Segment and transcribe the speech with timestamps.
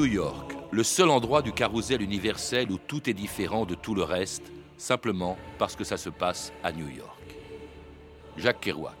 [0.00, 4.02] New York, le seul endroit du carrousel universel où tout est différent de tout le
[4.02, 7.36] reste, simplement parce que ça se passe à New York.
[8.38, 8.99] Jacques Kerouac.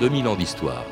[0.00, 0.82] 2000 ans d'histoire.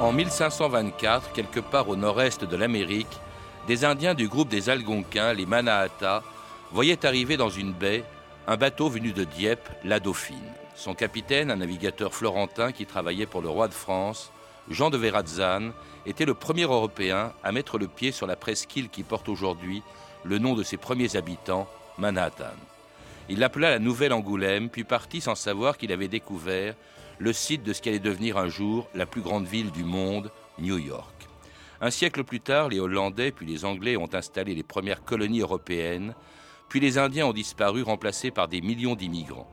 [0.00, 3.06] En 1524, quelque part au nord-est de l'Amérique,
[3.68, 6.22] des Indiens du groupe des Algonquins, les Manahata,
[6.72, 8.02] voyaient arriver dans une baie
[8.46, 10.38] un bateau venu de Dieppe, la Dauphine.
[10.74, 14.32] Son capitaine, un navigateur florentin qui travaillait pour le roi de France,
[14.70, 15.74] Jean de Verrazzane,
[16.06, 19.82] était le premier Européen à mettre le pied sur la presqu'île qui porte aujourd'hui
[20.26, 22.54] le nom de ses premiers habitants, Manhattan.
[23.28, 26.74] Il l'appela la Nouvelle Angoulême, puis partit sans savoir qu'il avait découvert
[27.18, 30.30] le site de ce qui allait devenir un jour la plus grande ville du monde,
[30.58, 31.14] New York.
[31.80, 36.14] Un siècle plus tard, les Hollandais puis les Anglais ont installé les premières colonies européennes,
[36.68, 39.50] puis les Indiens ont disparu remplacés par des millions d'immigrants.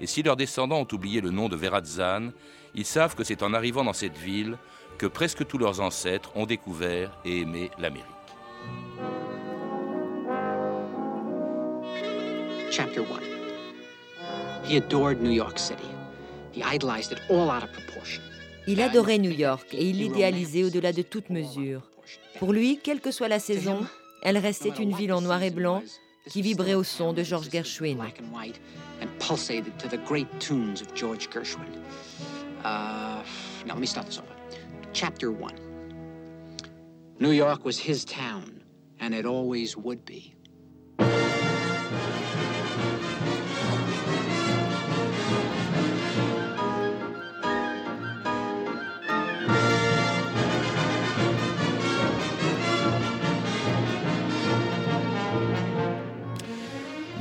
[0.00, 2.30] Et si leurs descendants ont oublié le nom de Verrazzan,
[2.74, 4.56] ils savent que c'est en arrivant dans cette ville
[4.98, 8.06] que presque tous leurs ancêtres ont découvert et aimé l'Amérique.
[12.72, 13.22] Chapter 1
[14.64, 15.84] He adored New York City.
[16.52, 18.22] He idolized it all out of proportion.
[18.66, 21.82] Il adorait New York et il l'idéalisait au-delà de toute mesure.
[22.38, 23.84] Pour lui, quelle que soit la saison,
[24.22, 25.82] elle restait une ville en noir et blanc
[26.30, 27.98] qui vibrait au son de George Gershwin.
[28.00, 31.68] And pulsated to the great tunes of George Gershwin.
[32.64, 33.22] Now,
[33.66, 34.34] let me start this over.
[34.94, 35.52] Chapter 1
[37.20, 38.62] New York was his town,
[38.98, 40.31] and it always would be.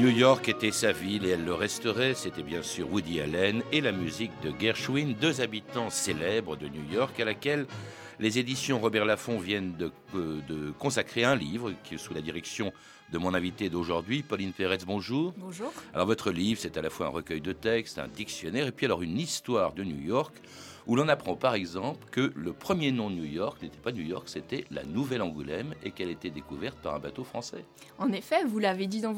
[0.01, 2.16] New York était sa ville et elle le resterait.
[2.16, 6.91] C'était bien sûr Woody Allen et la musique de Gershwin, deux habitants célèbres de New
[6.91, 7.67] York à laquelle
[8.19, 12.73] les éditions Robert Laffont viennent de, euh, consacrer un livre qui est sous la direction
[13.13, 14.79] de mon invité d'aujourd'hui, Pauline Pérez.
[14.88, 15.35] Bonjour.
[15.38, 15.72] Bonjour.
[15.94, 18.88] Alors votre livre, c'est à la fois un recueil de textes, un dictionnaire et puis
[18.88, 20.34] alors une histoire de New York
[20.88, 24.03] où l'on apprend par exemple que le premier nom de New York n'était pas New
[24.03, 27.66] York, c'était la Nouvelle-Angoulême et qu'elle était découverte par un bateau français.
[27.97, 29.14] En effet, vous l'avez dit dans,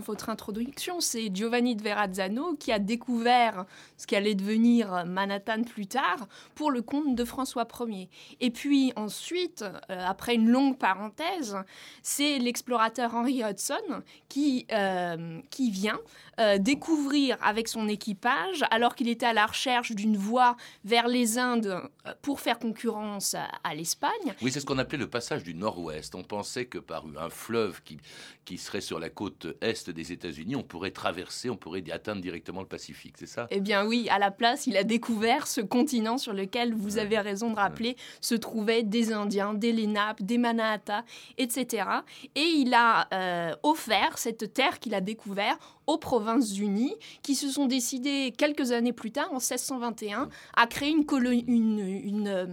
[0.00, 5.86] votre introduction, c'est Giovanni de Verrazzano qui a découvert ce qui allait devenir Manhattan plus
[5.86, 8.08] tard pour le compte de François Ier.
[8.40, 11.56] Et puis ensuite, euh, après une longue parenthèse,
[12.02, 16.00] c'est l'explorateur Henry Hudson qui, euh, qui vient
[16.40, 21.38] euh, découvrir avec son équipage, alors qu'il était à la recherche d'une voie vers les
[21.38, 21.66] Indes
[22.06, 24.34] euh, pour faire concurrence à, l'Espagne.
[24.42, 26.14] Oui, c'est ce qu'on appelait le passage du Nord-Ouest.
[26.14, 27.98] On pensait que par un fleuve qui,
[28.44, 32.60] qui serait sur la côte est des États-Unis, on pourrait traverser, on pourrait atteindre directement
[32.60, 33.46] le Pacifique, c'est ça?
[33.50, 37.18] Eh bien oui, à la place, il a découvert ce continent sur lequel, vous avez
[37.18, 41.02] raison de rappeler, se trouvaient des Indiens, des Lenape, des Manhattan,
[41.38, 41.86] etc.
[42.34, 47.66] Et il a euh, offert cette terre qu'il a découverte aux Provinces-Unies, qui se sont
[47.66, 51.04] décidées quelques années plus tard, en 1621, à créer une,
[52.28, 52.46] euh,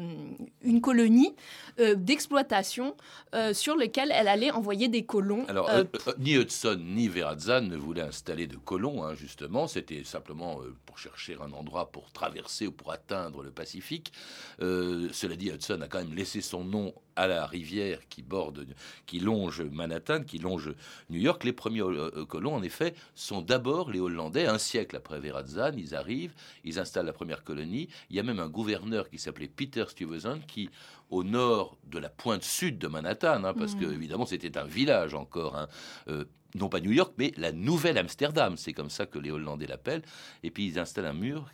[0.62, 1.36] une, colonie
[1.80, 2.96] euh, d'exploitation
[3.36, 5.46] euh, sur laquelle elle allait envoyer des colons.
[5.48, 5.70] Alors,
[6.18, 9.68] ni Hudson ni Verrazzan ne voulaient installer de colons, hein, justement.
[9.68, 14.14] C'était simplement pour chercher un endroit pour traverser ou pour atteindre le Pacifique.
[14.60, 18.66] cela dit, Hudson a quand même laissé son nom à la rivière qui borde,
[19.06, 20.74] qui longe Manhattan, qui longe
[21.10, 21.44] New York.
[21.44, 21.84] Les premiers
[22.30, 24.48] colons, en effet, sont d'abord les Hollandais.
[24.48, 27.90] Un siècle après Verrazzan, ils arrivent, ils installent la première colonie.
[28.10, 30.70] Il y a même un gouverneur qui s'appelait Peter Stuyvesant qui,
[31.10, 33.80] au nord de la pointe sud de Manhattan, hein, parce mmh.
[33.80, 35.68] que évidemment c'était un village encore, hein,
[36.08, 36.24] euh,
[36.56, 38.56] non pas New York, mais la nouvelle Amsterdam.
[38.58, 40.02] C'est comme ça que les Hollandais l'appellent.
[40.44, 41.46] Et puis ils installent un mur,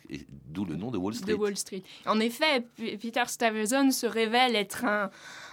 [0.46, 1.32] d'où le nom de Wall Street.
[1.32, 1.82] De Wall Street.
[2.06, 4.84] En effet, Peter Stuyvesant se révèle être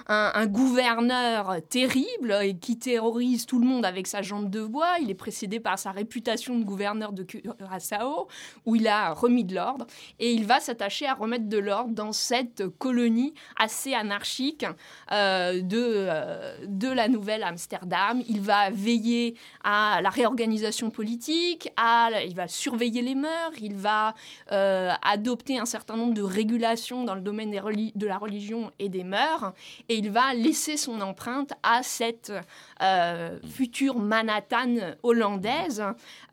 [0.07, 4.95] un, gouverneur terrible et qui terrorise tout le monde avec sa jambe de bois.
[5.01, 8.27] Il est précédé par sa réputation de gouverneur de Curaçao,
[8.65, 9.85] où il a remis de l'ordre.
[10.19, 14.65] Et il va s'attacher à remettre de l'ordre dans cette colonie assez anarchique
[15.11, 18.21] euh, de, euh, de la nouvelle Amsterdam.
[18.27, 19.32] Il va veiller
[19.63, 24.13] à la réorganisation politique, à, il va surveiller les mœurs, il va
[24.51, 29.03] euh, adopter un certain nombre de régulations dans le domaine de la religion et des
[29.03, 29.53] mœurs,
[29.89, 32.31] et il va laisser son empreinte à cette
[32.83, 35.83] euh, future Manhattan hollandaise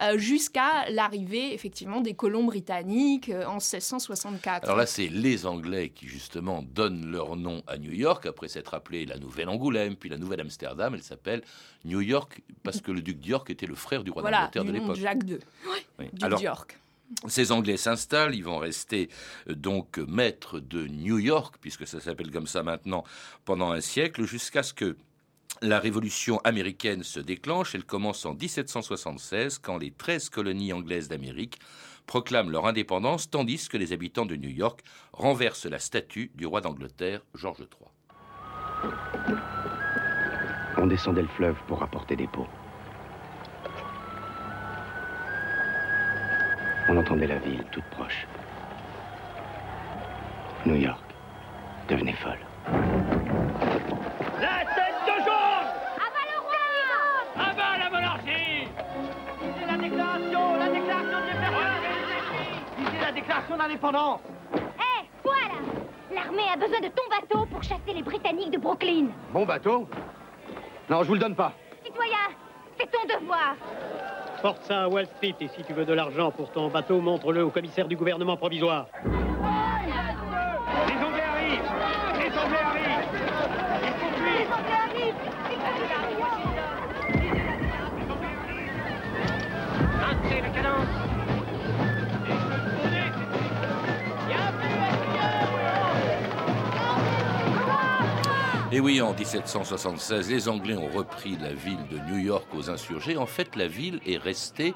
[0.03, 4.65] euh, jusqu'à l'arrivée effectivement des colons britanniques en 1664.
[4.65, 8.75] Alors là, c'est les Anglais qui justement donnent leur nom à New York après s'être
[8.75, 10.95] appelé la Nouvelle Angoulême, puis la Nouvelle Amsterdam.
[10.95, 11.43] Elle s'appelle
[11.85, 14.97] New York parce que le duc d'York était le frère du roi d'Angleterre de l'époque.
[14.97, 15.39] Jacques II,
[16.13, 16.81] duc d'York.
[17.27, 19.09] Ces Anglais s'installent, ils vont rester
[19.49, 23.05] euh, donc maîtres de New York, puisque ça s'appelle comme ça maintenant,
[23.45, 24.97] pendant un siècle, jusqu'à ce que
[25.63, 27.75] la révolution américaine se déclenche.
[27.75, 31.59] Elle commence en 1776, quand les 13 colonies anglaises d'Amérique
[32.07, 34.81] proclament leur indépendance, tandis que les habitants de New York
[35.13, 38.91] renversent la statue du roi d'Angleterre, George III.
[40.77, 42.49] On descendait le fleuve pour rapporter des pots.
[46.89, 48.27] On entendait la ville toute proche.
[50.67, 51.05] New York
[51.89, 52.39] devenait folle.
[54.41, 61.19] La tête de jaune Abat le roi Abat la monarchie C'est la déclaration, la déclaration
[61.19, 61.33] de
[62.93, 64.21] C'est la déclaration d'indépendance
[64.55, 65.59] Hé, voilà
[66.15, 69.07] L'armée a besoin de ton bateau pour chasser les Britanniques de Brooklyn.
[69.33, 69.89] Bon bateau?
[70.89, 71.53] Non, je vous le donne pas.
[71.85, 72.17] Citoyen,
[72.79, 73.55] c'est ton devoir.
[74.43, 77.45] Porte ça à Wall Street et si tu veux de l'argent pour ton bateau, montre-le
[77.45, 78.87] au commissaire du gouvernement provisoire.
[79.05, 79.11] Les
[81.05, 81.71] Anglais arrivent
[82.19, 83.09] Les Anglais arrivent
[83.83, 85.15] Ils sont Les Anglais arrivent
[90.01, 90.50] Maintenez la cadence
[98.73, 103.17] Et oui, en 1776, les Anglais ont repris la ville de New York aux insurgés.
[103.17, 104.75] En fait, la ville est restée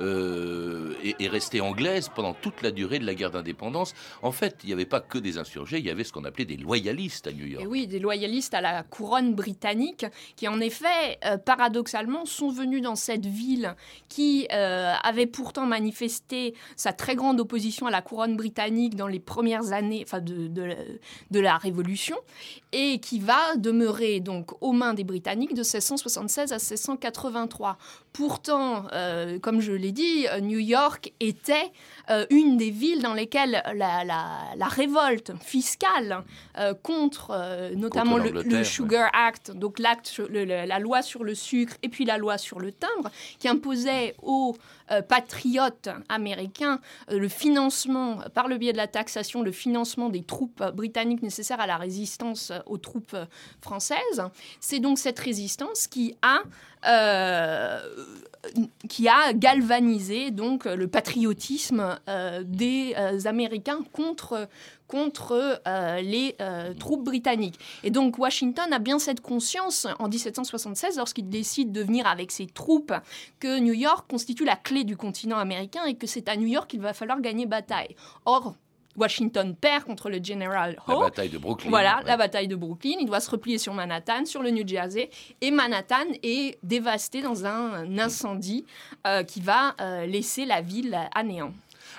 [0.00, 3.94] euh, est, restée anglaise pendant toute la durée de la guerre d'indépendance.
[4.22, 6.44] En fait, il n'y avait pas que des insurgés, il y avait ce qu'on appelait
[6.44, 7.64] des loyalistes à New York.
[7.64, 10.06] Et oui, des loyalistes à la couronne britannique,
[10.36, 13.74] qui en effet, euh, paradoxalement, sont venus dans cette ville
[14.08, 19.20] qui euh, avait pourtant manifesté sa très grande opposition à la couronne britannique dans les
[19.20, 20.48] premières années de,
[21.30, 22.16] de la Révolution,
[22.72, 27.78] et qui va demeurer donc aux mains des Britanniques de 1676 à 1683.
[28.18, 31.70] Pourtant, euh, comme je l'ai dit, euh, New York était
[32.10, 36.24] euh, une des villes dans lesquelles la, la, révolte fiscale
[36.82, 42.18] contre notamment le, Sugar Act, donc l'acte, la loi sur le sucre et puis la
[42.18, 44.56] loi sur le timbre, qui imposait aux
[45.08, 46.80] patriotes américains
[47.10, 51.66] le financement, par le biais de la taxation, le financement des troupes britanniques nécessaires à
[51.66, 53.16] la résistance aux troupes
[53.60, 54.22] françaises.
[54.60, 56.42] C'est donc cette résistance qui a
[56.86, 57.80] euh,
[58.88, 64.48] qui a galvanisé donc le patriotisme euh, des euh, Américains contre
[64.86, 65.60] contre
[66.00, 66.34] les
[66.78, 67.60] troupes britanniques.
[67.84, 72.46] Et donc Washington a bien cette conscience en 1776 lorsqu'il décide de venir avec ses
[72.46, 72.94] troupes
[73.38, 76.68] que New York constitue la clé du continent américain et que c'est à New York
[76.70, 77.96] qu'il va falloir gagner bataille.
[78.24, 78.54] Or,
[78.98, 80.94] Washington perd contre le General Howe.
[80.94, 81.70] La bataille de Brooklyn.
[81.70, 82.96] Voilà, la bataille de Brooklyn.
[83.00, 85.08] Il doit se replier sur Manhattan, sur le New Jersey.
[85.40, 88.64] Et Manhattan est dévasté dans un incendie
[89.06, 91.52] euh, qui va euh, laisser la ville à néant.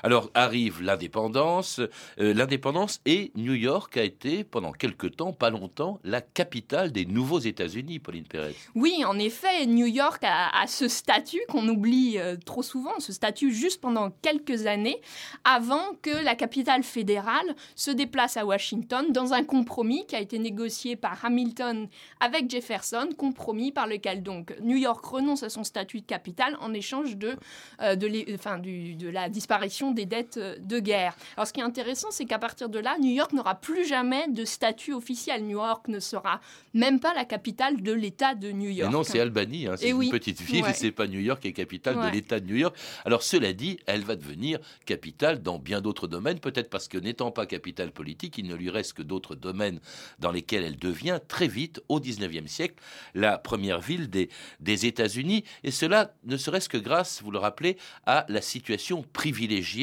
[0.03, 1.79] Alors arrive l'indépendance.
[2.19, 7.05] Euh, l'indépendance et New York a été pendant quelque temps, pas longtemps, la capitale des
[7.05, 8.55] nouveaux États-Unis, Pauline Pérez.
[8.75, 13.53] Oui, en effet, New York a, ce statut qu'on oublie euh, trop souvent, ce statut
[13.53, 15.01] juste pendant quelques années,
[15.43, 20.39] avant que la capitale fédérale se déplace à Washington dans un compromis qui a été
[20.39, 21.87] négocié par Hamilton
[22.19, 26.73] avec Jefferson, compromis par lequel donc New York renonce à son statut de capitale en
[26.73, 27.35] échange de,
[27.81, 31.15] euh, de la disparition des dettes euh, de guerre.
[31.35, 34.27] Alors ce qui est intéressant, c'est qu'à partir de là, New York n'aura plus jamais
[34.27, 35.43] de statut officiel.
[35.43, 36.41] New York ne sera
[36.73, 38.91] même pas la capitale de l'État de New York.
[38.91, 41.95] non, c'est Albany, hein, c'est une petite ville, c'est pas New York qui est capitale
[41.95, 42.75] de l'État de New York.
[43.05, 47.31] Alors cela dit, elle va devenir capitale dans bien d'autres domaines, peut-être parce que n'étant
[47.31, 49.79] pas capitale politique, il ne lui reste que d'autres domaines
[50.19, 52.75] dans lesquels elle devient très vite, au 19e siècle,
[53.13, 54.29] la première ville des,
[54.59, 55.43] des États-Unis.
[55.63, 59.78] Et cela ne serait-ce que grâce, vous le rappelez, à la situation privilégiée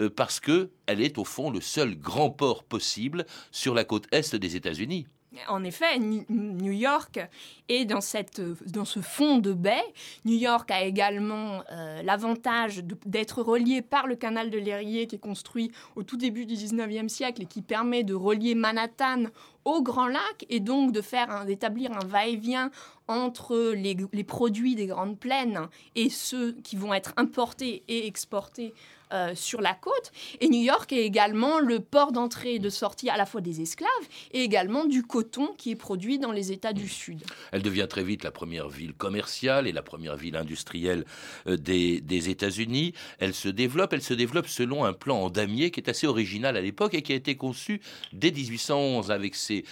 [0.00, 4.06] euh, parce que elle est au fond le seul grand port possible sur la côte
[4.12, 5.06] est des États-Unis.
[5.48, 7.20] En effet, New York
[7.68, 9.84] est dans, ce fond de baie.
[10.24, 15.18] New York a également euh, l'avantage d'être relié par le canal de l'Erie qui est
[15.18, 19.24] construit au tout début du 19e siècle et qui permet de relier Manhattan
[19.64, 22.70] au Grand Lac et donc de faire d'établir un va-et-vient
[23.08, 28.72] entre les, produits des grandes plaines et ceux qui vont être importés et exportés
[29.12, 30.10] euh, sur la côte.
[30.40, 33.60] Et New York est également le port d'entrée et de sortie à la fois des
[33.60, 33.88] esclaves
[34.32, 37.22] et également du coton qui est produit dans les États du Sud.
[37.52, 41.04] Elle devient très vite la première ville commerciale et la première ville industrielle
[41.46, 42.94] euh, des, États-Unis.
[43.20, 46.56] Elle se développe, elle se développe selon un plan en damier qui est assez original
[46.56, 47.80] à l'époque et qui a été conçu
[48.12, 49.64] dès 1811 avec ses,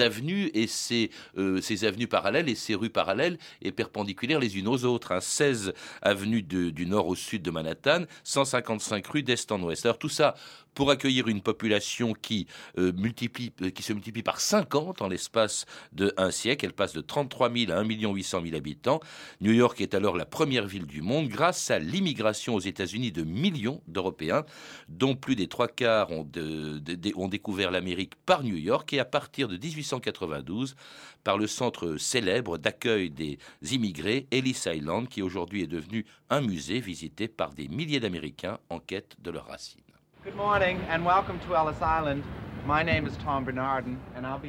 [0.00, 4.68] avenues et ses, euh, ses, avenues parallèles et ses rues parallèles et perpendiculaires les unes
[4.68, 5.18] aux autres.
[5.22, 5.72] 16 hein.
[6.02, 9.84] avenues du nord au sud de Manhattan, 150 5 rues d'est en ouest.
[9.86, 10.34] Alors tout ça
[10.74, 12.46] pour accueillir une population qui,
[12.78, 16.64] euh, euh, se multiplie par 50 en l'espace de un siècle.
[16.66, 19.00] Elle passe de 33 000 à 1 800 000 habitants.
[19.40, 23.22] New York est alors la première ville du monde grâce à l'immigration aux États-Unis de
[23.22, 24.44] millions d'Européens,
[24.88, 29.56] dont plus des trois quarts ont découvert l'Amérique par New York et à partir de
[29.56, 30.76] 1892
[31.24, 33.38] par le centre célèbre d'accueil des
[33.70, 38.80] immigrés, Ellis Island, qui aujourd'hui est devenu un musée visité par des milliers d'Américains en
[38.80, 39.91] quête de leurs racines.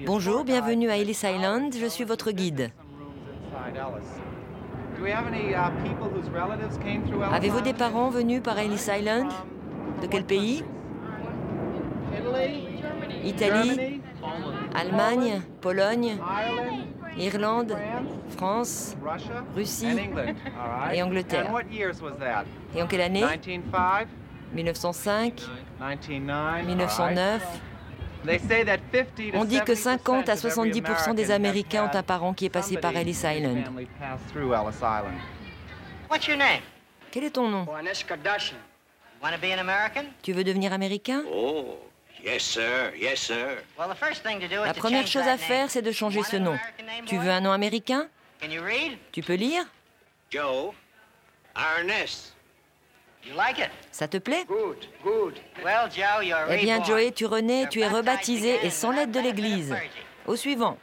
[0.06, 2.70] Bonjour, bienvenue à Ellis Island, je suis votre guide.
[7.32, 9.32] Avez-vous des parents venus par Ellis Island?
[10.01, 10.63] De quel pays?
[13.24, 14.01] Italie?
[14.75, 15.42] Allemagne?
[15.60, 16.18] Pologne?
[17.18, 17.75] Irlande?
[18.38, 18.96] France?
[19.56, 19.98] Russie?
[20.94, 21.51] Et Angleterre.
[22.75, 23.24] Et en quelle année?
[24.53, 25.41] 1905,
[26.65, 27.43] 1909.
[29.33, 32.95] On dit que 50 à 70% des Américains ont un parent qui est passé par
[32.95, 33.65] Ellis Island.
[37.12, 37.67] Quel est ton nom?
[40.22, 41.24] Tu veux devenir américain?
[41.31, 41.79] Oh,
[42.24, 43.57] yes sir, yes sir.
[44.65, 46.57] La première chose à faire, c'est de changer ce nom.
[47.05, 48.07] Tu veux un nom américain?
[49.12, 49.65] Tu peux lire?
[50.31, 50.74] Joe.
[53.92, 54.46] Ça te plaît?
[56.50, 59.75] Eh bien, Joey, tu renais, tu es rebaptisé et sans l'aide de l'Église.
[60.25, 60.77] Au suivant.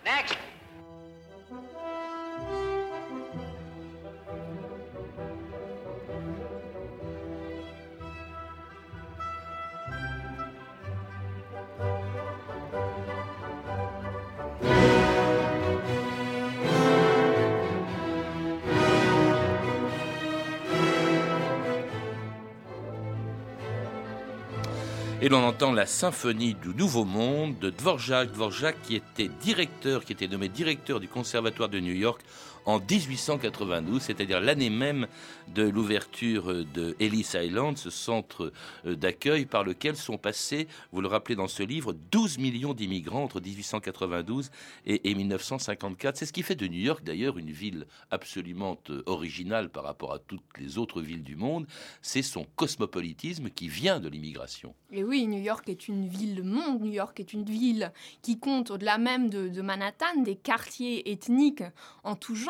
[25.23, 28.33] Et l'on entend la symphonie du Nouveau Monde de Dvorak.
[28.33, 32.23] Dvorak qui était directeur, qui était nommé directeur du Conservatoire de New York
[32.67, 35.07] en 1892, c'est-à-dire l'année même
[35.55, 38.53] de l'ouverture de Ellis Island, ce centre
[38.87, 43.25] euh, d'accueil par lequel sont passés, vous le rappelez dans ce livre, 12 millions d'immigrants
[43.25, 44.51] entre 1892
[44.87, 46.17] et, 1954.
[46.17, 50.13] C'est ce qui fait de New York d'ailleurs une ville absolument euh, originale par rapport
[50.13, 51.67] à toutes les autres villes du monde.
[52.03, 54.75] C'est son cosmopolitisme qui vient de l'immigration.
[54.93, 56.83] Et oui, New York est une ville monde.
[56.83, 61.65] New York est une ville qui compte au-delà même de, de Manhattan des quartiers ethniques
[62.05, 62.50] en tout genre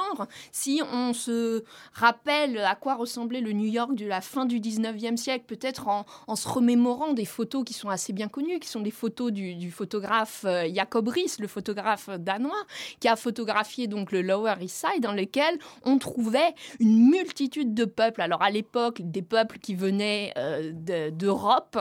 [0.52, 5.16] si on se rappelle à quoi ressemblait le New York de la fin du 19e
[5.16, 6.04] siècle, peut-être en,
[6.36, 10.44] se remémorant des photos qui sont assez bien connues, qui sont des photos du, photographe
[10.44, 12.64] euh, Jacob Ries, le photographe danois,
[12.98, 17.84] qui a photographié donc le Lower East Side, dans lequel on trouvait une multitude de
[17.84, 18.20] peuples.
[18.20, 20.72] Alors à l'époque, des peuples qui venaient euh,
[21.10, 21.78] d'Europe,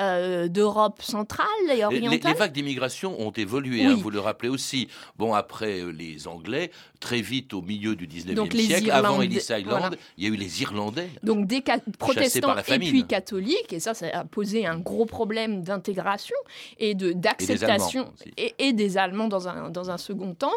[0.00, 2.32] euh, d'Europe centrale et orientale.
[2.32, 4.88] Les, vagues d'immigration ont évolué, hein, vous le rappelez aussi.
[5.16, 10.24] Bon, après les Anglais, très vite au milieu du 19e siècle, avant Ellis Island, il
[10.24, 11.08] y a eu les Irlandais.
[11.22, 11.62] Donc des
[11.98, 16.36] protestants et puis catholiques, et ça, ça a posé un gros problème d'intégration
[16.78, 20.52] et d'acceptation, et, des Allemands dans un, dans un second temps.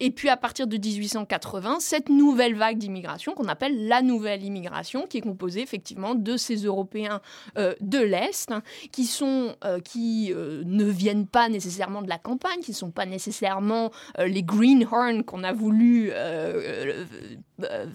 [0.00, 5.06] Et puis à partir de 1880, cette nouvelle vague d'immigration qu'on appelle la nouvelle immigration,
[5.06, 7.20] qui est composée effectivement de ces Européens
[7.58, 8.52] euh, de l'Est,
[8.92, 12.90] qui, sont, euh, qui euh, ne viennent pas nécessairement de la campagne, qui ne sont
[12.90, 16.10] pas nécessairement les greenhorns qu'on a voulu
[16.44, 17.04] euh,
[17.62, 17.86] euh,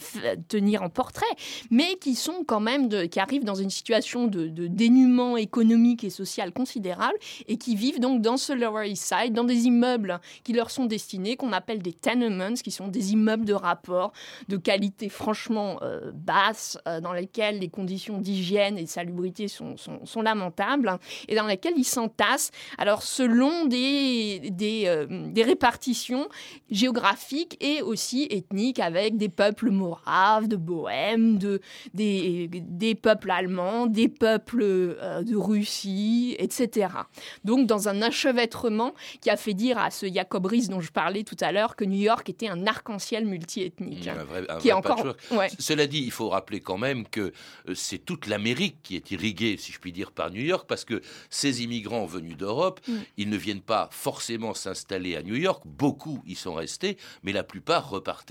[0.48, 1.26] tenir en portrait,
[1.70, 6.52] mais qui sont quand même, qui arrivent dans une situation de, dénuement économique et social
[6.54, 10.72] considérable et qui vivent donc dans ce Lower East Side, dans des immeubles qui leur
[10.72, 14.14] sont destinés, qu'on appelle des tenements, qui sont des immeubles de rapport,
[14.48, 15.80] de qualité franchement
[16.14, 19.76] basse, dans lesquels les conditions d'hygiène et de salubrité sont,
[20.22, 22.52] lamentables et dans lesquels ils s'entassent.
[22.78, 26.28] Alors selon des, des, des répartitions
[26.72, 31.62] géographiques et aussi ethniques avec des peuples moraves, de Bohème, de,
[31.94, 36.88] des, des peuples allemands, des peuples euh, de Russie, etc.
[37.44, 41.24] Donc dans un enchevêtrement qui a fait dire à ce Jacob Riis dont je parlais
[41.24, 44.08] tout à l'heure que New York était un arc-en-ciel multiethnique.
[44.08, 45.16] Un vrai, un qui est encore...
[45.32, 45.48] Ouais.
[45.60, 47.32] Cela dit, il faut rappeler quand même que
[47.68, 50.86] euh, c'est toute l'Amérique qui est irriguée, si je puis dire, par New York, parce
[50.86, 52.98] que ces immigrants venus d'Europe, Mm.
[53.18, 55.64] ils ne viennent pas forcément s'installer à New York.
[55.66, 57.84] Beaucoup y sont restés, mais la plupart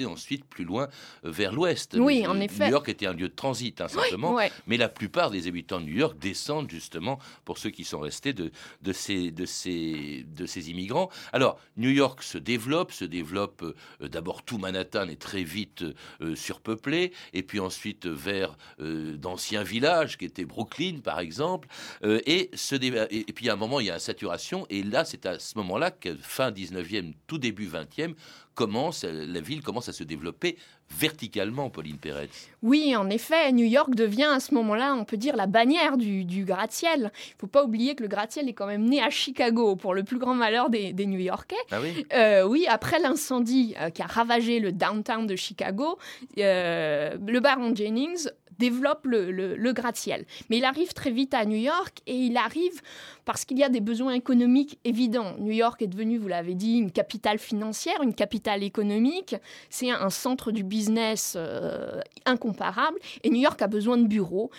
[0.07, 0.89] ensuite plus loin
[1.25, 1.97] euh, vers l'ouest.
[1.99, 2.67] Oui, en effet.
[2.67, 4.35] New York était un lieu de transit, hein, simplement.
[4.35, 4.51] ouais.
[4.67, 8.33] Mais la plupart des habitants de New York descendent justement, pour ceux qui sont restés,
[8.33, 8.51] de,
[8.83, 11.11] de, ces, de, ces, de ces immigrants.
[11.33, 15.85] Alors, New York se développe, se développe euh, d'abord tout Manhattan est très vite
[16.21, 21.69] euh, surpeuplé, et puis ensuite vers euh, d'anciens villages qui étaient Brooklyn, par exemple.
[22.05, 25.27] Et, et, et puis à un moment, il y a une saturation, et là, c'est
[25.27, 28.15] à ce moment-là que fin 19e, tout début 20e,
[28.59, 30.59] commence, la ville commence à se développer
[30.91, 32.29] verticalement, Pauline Perret.
[32.61, 36.25] Oui, en effet, New York devient à ce moment-là, on peut dire, la bannière du,
[36.25, 37.13] du gratte-ciel.
[37.29, 39.95] Il ne faut pas oublier que le gratte-ciel est quand même né à Chicago, pour
[39.95, 41.55] le plus grand malheur des, des New-Yorkais.
[41.71, 42.05] Ah oui?
[42.13, 45.97] Euh, oui, après l'incendie euh, qui a ravagé le downtown de Chicago,
[46.39, 50.25] euh, le baron Jennings développe le, le- gratte-ciel.
[50.49, 52.81] Mais il arrive très vite à New York et il arrive
[53.25, 55.37] parce qu'il y a des besoins économiques évidents.
[55.39, 59.37] New York est devenu, vous l'avez dit, une capitale financière, une capitale économique.
[59.71, 64.51] C'est un, un centre du business euh, incomparable et New York a besoin de bureaux.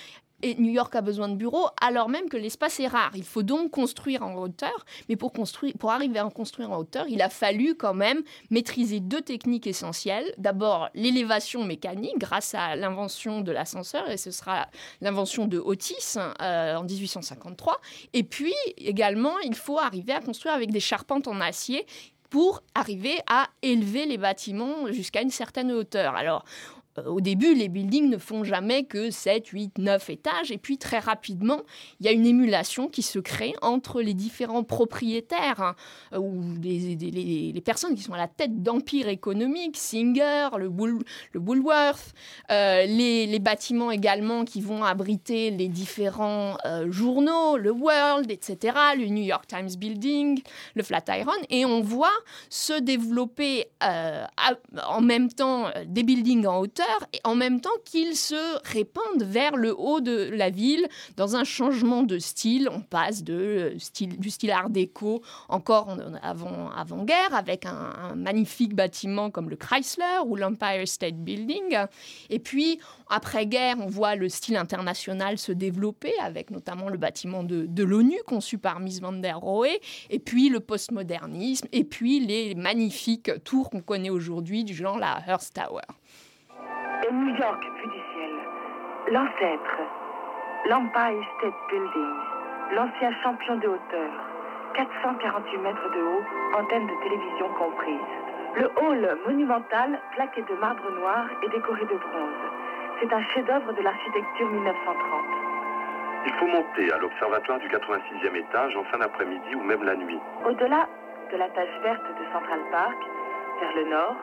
[0.42, 3.12] Et New York a besoin de bureaux alors même que l'espace est rare.
[3.16, 6.78] Il faut donc construire en hauteur, mais pour, construire, pour arriver à en construire en
[6.78, 10.34] hauteur, il a fallu quand même maîtriser deux techniques essentielles.
[10.38, 14.68] D'abord, l'élévation mécanique grâce à l'invention de l'ascenseur, et ce sera
[15.02, 17.80] l'invention de Otis euh, en 1853.
[18.14, 21.86] Et puis également, il faut arriver à construire avec des charpentes en acier
[22.30, 26.16] pour arriver à élever les bâtiments jusqu'à une certaine hauteur.
[26.16, 26.46] Alors,
[27.08, 30.52] au début, les buildings ne font jamais que 7, 8, 9 étages.
[30.52, 31.62] Et puis, très rapidement,
[32.00, 35.76] il y a une émulation qui se crée entre les différents propriétaires hein,
[36.14, 41.04] euh, ou les, personnes qui sont à la tête d'empires économiques, Singer, le, Wool-
[41.34, 42.14] le Woolworth,
[42.52, 49.06] euh, les, bâtiments également qui vont abriter les différents euh, journaux, le World, etc., le
[49.06, 50.42] New York Times Building,
[50.76, 51.32] le Flatiron.
[51.50, 52.08] Et on voit
[52.50, 54.26] se développer euh,
[54.88, 58.36] en même temps euh, des buildings en hauteur et en même temps qu'ils se
[58.68, 62.70] répandent vers le haut de la ville dans un changement de style.
[62.72, 68.74] On passe euh, du style art déco encore en- en avant, avant-guerre avec un, magnifique
[68.76, 71.78] bâtiment comme le Chrysler ou l'Empire State Building.
[72.30, 77.66] Et puis, après-guerre, on voit le style international se développer avec notamment le bâtiment de,
[77.66, 79.68] de l'ONU conçu par Miss van der Rohe,
[80.10, 85.22] et puis le postmodernisme, et puis les magnifiques tours qu'on connaît aujourd'hui du genre la
[85.28, 85.82] Hearst Tower.
[87.02, 88.32] Et New York vue du ciel,
[89.12, 89.80] l'ancêtre,
[90.66, 92.16] l'Empire State Building,
[92.76, 94.12] l'ancien champion de hauteur,
[94.74, 96.24] 448 mètres de haut,
[96.60, 98.12] antenne de télévision comprise.
[98.56, 102.44] Le hall monumental, plaqué de marbre noir et décoré de bronze.
[103.00, 105.40] C'est un chef-d'œuvre de l'architecture 1930.
[106.26, 110.20] Il faut monter à l'observatoire du 86e étage en fin d'après-midi ou même la nuit.
[110.46, 110.90] Au-delà
[111.32, 112.98] de la tache verte de Central Park,
[113.62, 114.16] vers le nord,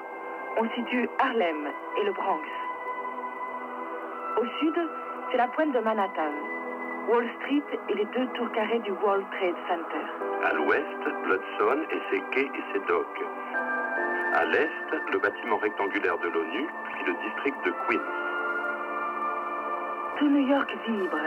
[0.59, 2.45] on situe Harlem et le Bronx.
[4.37, 4.75] Au sud,
[5.31, 6.33] c'est la pointe de Manhattan,
[7.09, 10.05] Wall Street et les deux tours carrées du World Trade Center.
[10.45, 13.25] À l'ouest, l'Hudson et ses quais et ses docks.
[14.35, 14.69] À l'est,
[15.11, 18.05] le bâtiment rectangulaire de l'ONU, puis le district de Queens.
[20.19, 21.19] Tout New York vibre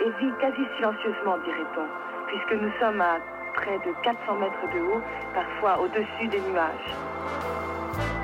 [0.00, 1.86] et vit quasi silencieusement, dirait-on,
[2.28, 3.18] puisque nous sommes à
[3.52, 5.02] près de 400 mètres de haut,
[5.34, 6.94] parfois au-dessus des nuages.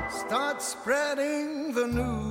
[0.09, 2.30] Start spreading the news.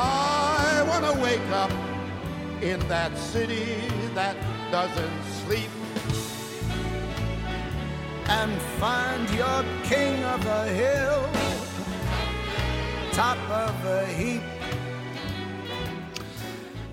[0.00, 1.72] I want to wake up
[2.62, 3.66] in that city
[4.14, 4.36] that
[4.70, 5.70] doesn't sleep
[8.28, 11.28] and find your king of the hill,
[13.12, 14.42] top of the heap.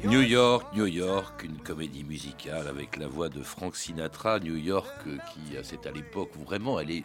[0.03, 4.39] New York, New York, une comédie musicale avec la voix de Frank Sinatra.
[4.39, 7.03] New York, euh, qui c'est à l'époque vraiment, elle est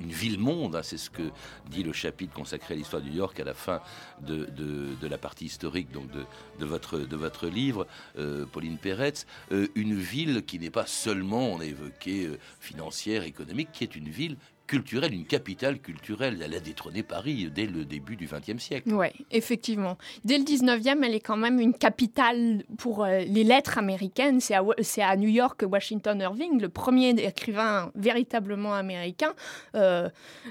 [0.00, 1.30] une ville-monde, hein, c'est ce que
[1.70, 3.80] dit le chapitre consacré à l'histoire de New York à la fin
[4.20, 4.46] de,
[5.02, 6.24] la partie historique donc de,
[6.58, 7.86] de, votre, de votre livre,
[8.18, 9.26] euh, Pauline Peretz.
[9.52, 13.96] Euh, une ville qui n'est pas seulement, on a évoqué, euh, financière, économique, qui est
[13.96, 14.36] une ville
[14.68, 16.40] culturelle, une capitale culturelle.
[16.44, 18.92] Elle a détrôné Paris dès le début du XXe siècle.
[18.92, 19.98] Oui, effectivement.
[20.24, 24.40] Dès le XIXe, elle est quand même une capitale pour euh, les lettres américaines.
[24.40, 24.62] C'est à,
[25.02, 29.34] à New York que Washington Irving, le premier écrivain véritablement américain,
[29.74, 30.08] euh,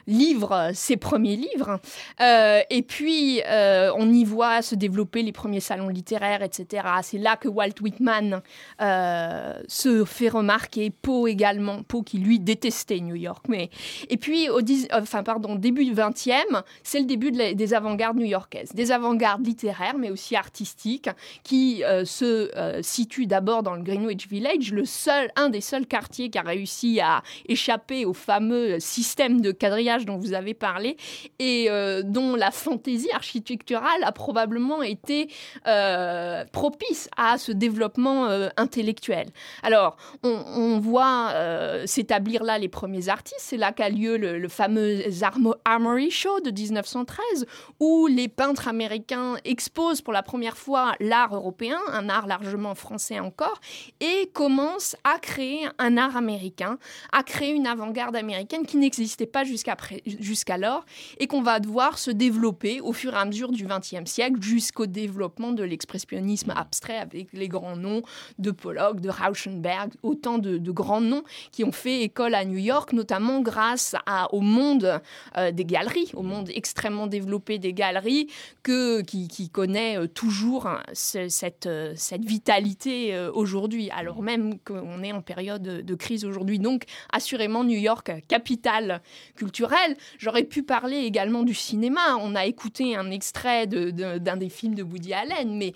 [0.08, 1.80] livre ses premiers livres.
[2.21, 6.88] Euh, et puis, euh, on y voit se développer les premiers salons littéraires, etc.
[7.03, 8.41] C'est là que Walt Whitman
[8.82, 10.89] euh, se fait remarquer.
[10.89, 11.84] Poe également.
[11.84, 13.45] Poe qui, lui, détestait New York.
[13.47, 13.69] Mais
[14.10, 15.24] et puis, au 10, enfin,
[15.58, 18.72] début du 20e, c'est le début des avant-gardes new-yorkaises.
[18.74, 21.10] Des avant-gardes littéraires, mais aussi artistiques,
[21.43, 25.86] qui euh, se euh, situent d'abord dans le Greenwich Village, le seul, un des seuls
[25.86, 30.98] quartiers qui a réussi à échapper au fameux système de quadrillage dont vous avez parlé,
[31.39, 35.30] et euh, dont la fantaisie architecturale a probablement été
[35.67, 39.28] euh, propice à ce développement euh, intellectuel.
[39.63, 43.41] Alors, on, on voit euh, s'établir là les premiers artistes.
[43.41, 47.45] C'est là qu'a lieu le, fameux Armo Armory Show de 1913,
[47.79, 53.19] où les peintres américains exposent pour la première fois l'art européen, un art largement français
[53.19, 53.60] encore,
[53.99, 56.77] et commencent à créer un art américain,
[57.12, 60.86] à créer une avant-garde américaine qui n'existait pas jusqu'alors
[61.19, 64.86] et qu'on va devoir se développer au fur et à mesure du XXe siècle jusqu'au
[64.86, 68.01] développement de l'expressionnisme abstrait avec les grands noms
[68.39, 72.57] de Pollock, de Rauschenberg, autant de, de grands noms qui ont fait école à New
[72.57, 75.02] York, notamment grâce à, au monde
[75.38, 78.28] euh, des galeries, au monde extrêmement développé des galeries,
[78.63, 85.04] que, qui, connaît euh, toujours hein, ce, cette, euh, cette vitalité aujourd'hui, alors même qu'on
[85.04, 86.60] est en période de crise aujourd'hui.
[86.60, 89.02] Donc, assurément, New York, capitale
[89.36, 89.95] culturelle.
[90.17, 92.17] J'aurais pu parler également du cinéma.
[92.21, 95.73] On a écouté un extrait d'un de, de, des films de Woody Allen, mais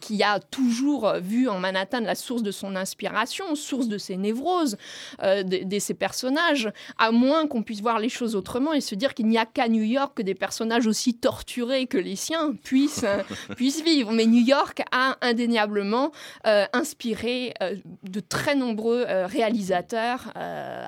[0.00, 4.76] qui a toujours vu en Manhattan la source de son inspiration, source de ses névroses,
[5.22, 9.14] de, de, ses personnages, à moins qu'on puisse voir les choses autrement et se dire
[9.14, 13.04] qu'il n'y a qu'à New York que des personnages aussi torturés que les siens puissent,
[13.04, 13.22] euh,
[13.56, 14.12] puissent vivre.
[14.12, 16.12] Mais New York a indéniablement
[16.46, 20.32] euh, inspiré euh, de très nombreux euh, réalisateurs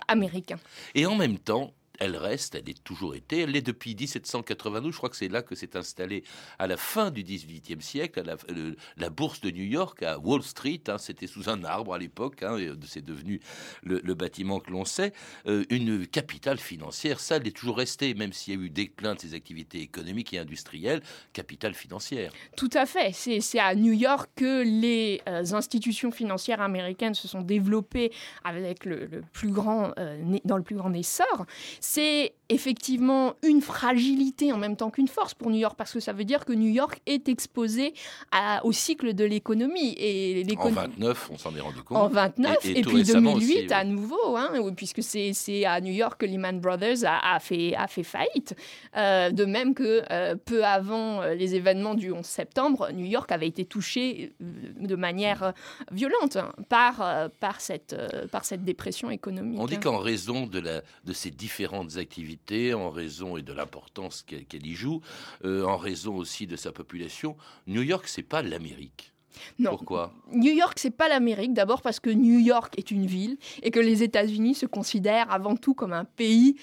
[0.08, 0.58] américains.
[0.94, 4.96] Et en même temps, elle reste, elle est toujours été, elle l'est depuis 1792, je
[4.96, 6.24] crois que c'est là que s'est installée
[6.58, 8.36] à la fin du XVIIIe siècle, à
[8.96, 12.42] la, bourse de New York, à Wall Street, hein, c'était sous un arbre à l'époque,
[12.42, 13.40] hein, c'est devenu
[13.82, 15.12] le, bâtiment que l'on sait,
[15.46, 19.14] euh, une capitale financière, ça elle est toujours restée, même s'il y a eu déclin
[19.14, 22.32] de ses activités économiques et industrielles, capitale financière.
[22.56, 27.42] Tout à fait, c'est à New York que les euh, institutions financières américaines se sont
[27.42, 28.10] développées
[28.42, 31.46] avec le, le plus grand, euh, dans le plus grand essor
[31.92, 36.12] c'est effectivement une fragilité en même temps qu'une force pour New York, parce que ça
[36.12, 37.94] veut dire que New York est exposé
[38.32, 39.94] à, au cycle de l'économie.
[39.96, 41.96] Et en 29, on s'en est rendu compte.
[41.96, 45.92] En 29, et, et, et puis 2008 aussi, à nouveau, hein, puisque c'est à New
[45.92, 48.54] York que Lehman Brothers a, a, fait, a fait faillite.
[48.96, 53.30] Euh, de même que euh, peu avant euh, les événements du 11 septembre, New York
[53.32, 55.52] avait été touché de manière
[55.92, 57.96] violente par, par, cette,
[58.30, 59.60] par cette dépression économique.
[59.60, 62.39] On dit qu'en raison de, la, de ces différents activités,
[62.74, 65.00] en raison et de l'importance qu'elle qu y joue,
[65.44, 69.12] euh, en raison aussi de sa population, New York, c'est pas l'Amérique.
[69.58, 69.70] Non.
[69.70, 70.12] Pourquoi?
[70.32, 71.54] New York, c'est pas l'Amérique.
[71.54, 75.56] D'abord parce que New York est une ville et que les États-Unis se considèrent avant
[75.56, 76.56] tout comme un pays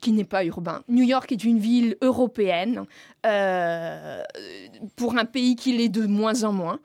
[0.00, 0.82] qui n'est pas urbain.
[0.88, 2.86] New York est une ville européenne
[3.26, 4.22] euh,
[4.96, 6.80] pour un pays qui l'est de moins en moins.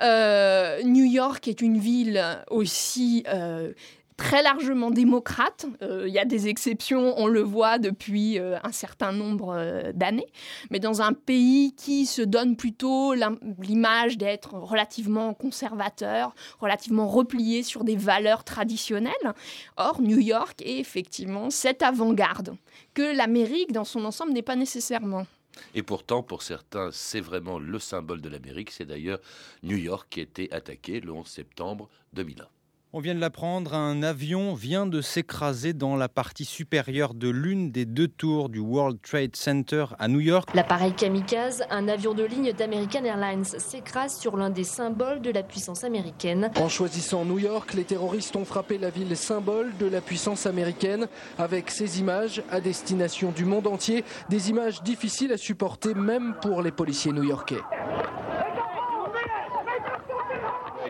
[0.00, 3.72] Euh, New York est une ville aussi euh,
[4.20, 5.64] très largement démocrate.
[5.80, 9.92] Euh, il y a des exceptions, on le voit depuis euh, un certain nombre euh,
[9.94, 10.26] d'années.
[10.70, 13.14] Mais dans un pays qui se donne plutôt
[13.58, 19.34] l'image d'être relativement conservateur, relativement replié sur des valeurs traditionnelles.
[19.78, 22.54] Or, New York est effectivement cette avant-garde
[22.92, 25.26] que l'Amérique dans son ensemble n'est pas nécessairement.
[25.74, 28.70] Et pourtant, pour certains, c'est vraiment le symbole de l'Amérique.
[28.70, 29.20] C'est d'ailleurs
[29.62, 32.46] New York qui a été attaqué le 11 septembre 2001.
[32.92, 37.70] On vient de l'apprendre, un avion vient de s'écraser dans la partie supérieure de l'une
[37.70, 40.48] des deux tours du World Trade Center à New York.
[40.54, 45.44] L'appareil kamikaze, un avion de ligne d'American Airlines, s'écrase sur l'un des symboles de la
[45.44, 46.50] puissance américaine.
[46.56, 51.06] En choisissant New York, les terroristes ont frappé la ville symbole de la puissance américaine
[51.38, 56.60] avec ces images à destination du monde entier, des images difficiles à supporter même pour
[56.60, 57.60] les policiers new-yorkais.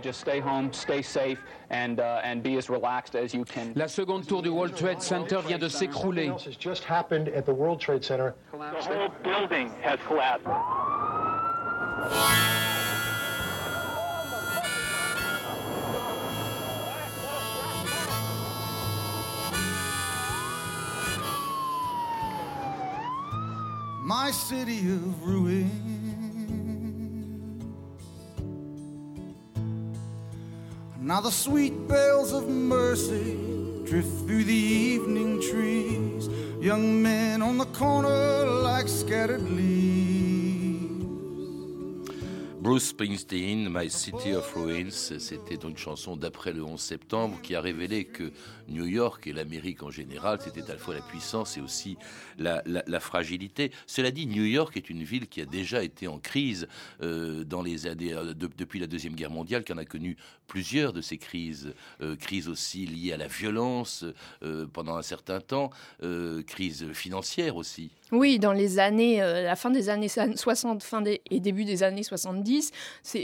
[0.01, 1.39] just stay home, stay safe,
[1.71, 3.73] and, uh, and be as relaxed as you can.
[3.75, 6.29] La seconde tour du World Trade Center vient de s'écrouler.
[6.45, 8.35] has just happened at the World Trade Center.
[8.53, 10.47] The whole building has collapsed.
[24.03, 26.10] My city of ruins.
[31.11, 33.37] Now the sweet bells of mercy
[33.83, 36.29] drift through the evening trees.
[36.61, 39.80] Young men on the corner like scattered leaves.
[42.71, 47.61] Bruce Springsteen, My City of Ruins, c'était une chanson d'après le 11 septembre qui a
[47.61, 48.31] révélé que
[48.71, 51.97] New York et l'Amérique en général, c'était à la fois la puissance et aussi
[52.39, 52.63] la,
[53.01, 53.73] fragilité.
[53.87, 56.69] Cela dit, New York est une ville qui a déjà été en crise
[57.03, 60.93] euh, dans les années, euh, depuis la Deuxième Guerre mondiale, qui en a connu plusieurs
[60.93, 61.75] de ces crises.
[62.01, 64.05] Euh, crises aussi liées à la violence
[64.73, 65.71] pendant un certain temps,
[66.47, 67.91] crise financière aussi.
[68.13, 72.60] Oui, dans les années, la fin des années 60 fin et début des années 70,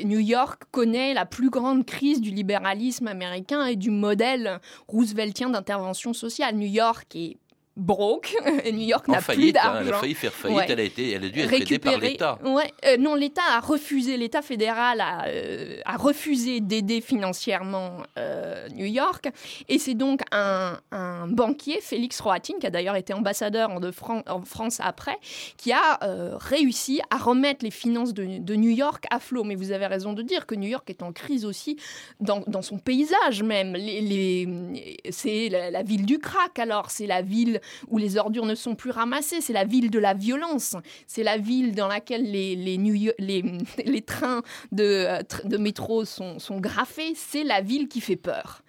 [0.04, 6.12] New York connaît la plus grande crise du libéralisme américain et du modèle rooseveltien d'intervention
[6.12, 6.56] sociale.
[6.56, 7.38] New York est
[7.76, 8.34] broke.
[8.72, 9.78] New York n'a plus d'argent.
[9.78, 10.64] Hein, elle a failli faire faillite.
[10.68, 12.38] Elle, a été, elle a dû être aidée par l'État.
[12.44, 12.72] Ouais.
[12.84, 14.16] Euh, non, l'État a refusé.
[14.16, 19.28] L'État fédéral a, euh, a refusé d'aider financièrement euh, New York.
[19.68, 23.92] Et c'est donc un, un, banquier, Félix Rohatyn, qui a d'ailleurs été ambassadeur en, de
[24.26, 25.18] en, France après,
[25.56, 25.98] qui a
[26.38, 29.44] réussi à remettre les finances de, de, New York à flot.
[29.44, 31.76] Mais vous avez raison de dire que New York est en crise aussi
[32.20, 33.74] dans, dans son paysage même.
[33.74, 36.58] Les, les, c'est la, la ville du crack.
[36.58, 39.40] Alors c'est la ville où les ordures ne sont plus ramassées.
[39.40, 40.76] C'est la ville de la violence.
[41.06, 42.76] C'est la ville dans laquelle les, les,
[43.84, 47.14] les, trains de, euh, de métro sont, sont graffés.
[47.14, 48.62] C'est la ville qui fait peur.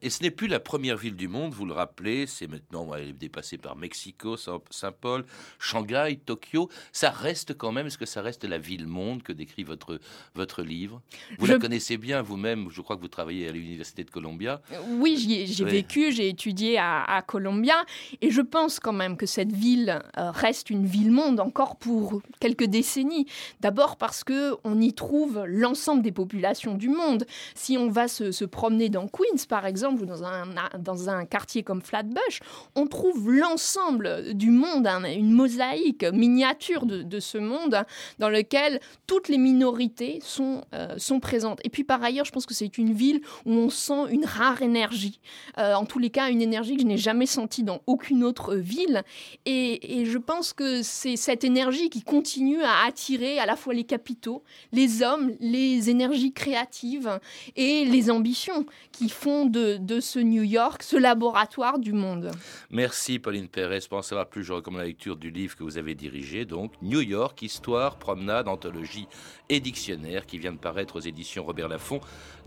[0.00, 3.08] Et ce n'est plus la première ville du monde, vous le rappelez, c'est maintenant, elle
[3.08, 5.24] est dépassée par Mexico, Saint-Paul,
[5.58, 6.68] Shanghai, Tokyo.
[6.92, 9.98] Ça reste quand même, est-ce que ça reste la ville-monde que décrit votre,
[10.34, 11.02] votre livre?
[11.38, 14.62] Vous la connaissez bien vous-même, je crois que vous travaillez à l'Université de Columbia.
[14.88, 15.16] Oui,
[15.46, 17.84] j'ai vécu, j'ai étudié à, à, Columbia,
[18.20, 22.64] et je pense quand même que cette ville euh, reste une ville-monde encore pour quelques
[22.66, 23.26] décennies.
[23.60, 27.26] D'abord parce que on y trouve l'ensemble des populations du monde.
[27.54, 30.46] Si on va se, se promener dans Queens, par exemple, ou dans un,
[30.78, 32.40] dans un quartier comme Flatbush,
[32.74, 37.84] on trouve l'ensemble du monde, hein, une mosaïque miniature de, ce monde
[38.18, 41.60] dans lequel toutes les minorités sont, euh, sont présentes.
[41.64, 44.62] Et puis par ailleurs, je pense que c'est une ville où on sent une rare
[44.62, 45.20] énergie.
[45.58, 48.56] Euh, en tous les cas, une énergie que je n'ai jamais sentie dans aucune autre
[48.56, 49.02] ville.
[49.46, 53.74] Et, et je pense que c'est cette énergie qui continue à attirer à la fois
[53.74, 57.20] les capitaux, les hommes, les énergies créatives
[57.56, 59.61] et les ambitions qui font de,
[60.00, 62.30] ce New York, ce laboratoire du monde.
[62.70, 63.80] Merci Pauline Pérez.
[63.88, 66.72] Pour en savoir plus, je recommande la lecture du livre que vous avez dirigé, donc
[66.82, 69.06] New York, Histoire, Promenade, Anthologie
[69.48, 72.00] et Dictionnaire, qui vient de paraître aux éditions Robert Laffont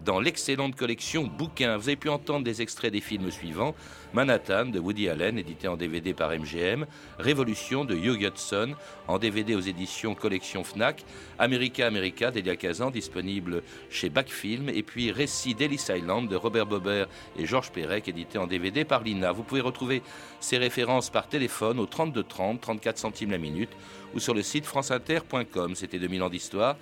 [0.03, 1.77] dans l'excellente collection Bouquins.
[1.77, 3.75] Vous avez pu entendre des extraits des films suivants
[4.13, 6.85] Manhattan de Woody Allen, édité en DVD par MGM,
[7.19, 8.73] Révolution de Hugh Hudson,
[9.07, 11.03] en DVD aux éditions Collection Fnac,
[11.37, 17.04] America America d'Elia Kazan, disponible chez Backfilm, et puis Récit d'Ellis Island de Robert Bobert
[17.37, 19.31] et Georges Perec, édité en DVD par Lina.
[19.31, 20.01] Vous pouvez retrouver
[20.39, 23.71] ces références par téléphone au 32 30, 34 centimes la minute,
[24.13, 25.75] ou sur le site franceinter.com.
[25.75, 26.75] C'était 2000 ans d'histoire.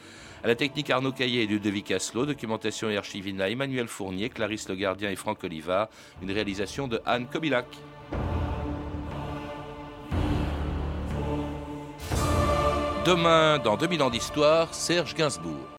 [0.43, 4.75] À la technique Arnaud Caillet et Ludovic Asselot, documentation et archivina Emmanuel Fournier, Clarisse Le
[4.75, 5.87] Gardien et Franck Olivard,
[6.21, 7.65] une réalisation de Anne Kobilac.
[13.05, 15.67] Demain, dans 2000 ans d'histoire, Serge Gainsbourg.